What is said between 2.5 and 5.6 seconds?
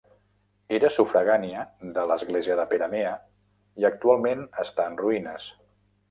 de Peramea i actualment està en ruïnes.